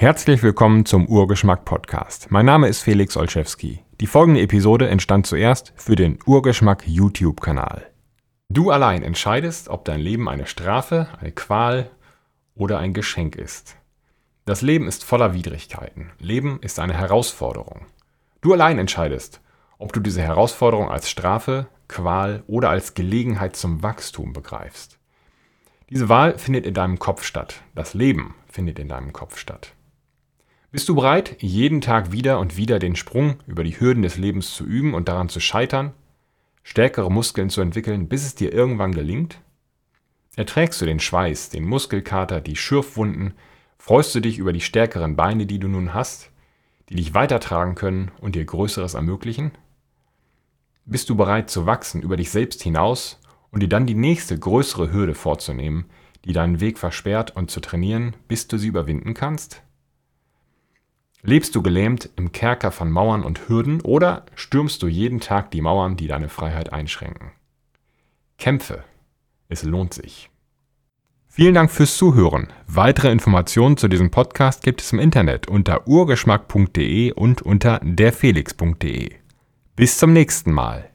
[0.00, 2.30] Herzlich willkommen zum Urgeschmack Podcast.
[2.30, 3.80] Mein Name ist Felix Olszewski.
[4.00, 7.84] Die folgende Episode entstand zuerst für den Urgeschmack YouTube-Kanal.
[8.48, 11.90] Du allein entscheidest, ob dein Leben eine Strafe, eine Qual
[12.54, 13.74] oder ein Geschenk ist.
[14.44, 16.12] Das Leben ist voller Widrigkeiten.
[16.20, 17.86] Leben ist eine Herausforderung.
[18.40, 19.40] Du allein entscheidest,
[19.78, 25.00] ob du diese Herausforderung als Strafe, Qual oder als Gelegenheit zum Wachstum begreifst.
[25.90, 27.62] Diese Wahl findet in deinem Kopf statt.
[27.74, 29.72] Das Leben findet in deinem Kopf statt.
[30.70, 34.54] Bist du bereit, jeden Tag wieder und wieder den Sprung über die Hürden des Lebens
[34.54, 35.94] zu üben und daran zu scheitern,
[36.62, 39.40] stärkere Muskeln zu entwickeln, bis es dir irgendwann gelingt?
[40.36, 43.32] Erträgst du den Schweiß, den Muskelkater, die Schürfwunden,
[43.78, 46.30] freust du dich über die stärkeren Beine, die du nun hast,
[46.90, 49.52] die dich weitertragen können und dir Größeres ermöglichen?
[50.84, 53.18] Bist du bereit zu wachsen über dich selbst hinaus
[53.50, 55.86] und dir dann die nächste größere Hürde vorzunehmen,
[56.26, 59.62] die deinen Weg versperrt und zu trainieren, bis du sie überwinden kannst?
[61.22, 65.60] Lebst du gelähmt im Kerker von Mauern und Hürden oder stürmst du jeden Tag die
[65.60, 67.32] Mauern, die deine Freiheit einschränken?
[68.38, 68.84] Kämpfe.
[69.48, 70.30] Es lohnt sich.
[71.26, 72.48] Vielen Dank fürs Zuhören.
[72.66, 79.10] Weitere Informationen zu diesem Podcast gibt es im Internet unter urgeschmack.de und unter derfelix.de.
[79.76, 80.90] Bis zum nächsten Mal.